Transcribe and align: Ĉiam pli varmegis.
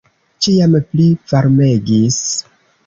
Ĉiam 0.45 0.73
pli 0.93 1.07
varmegis. 1.35 2.21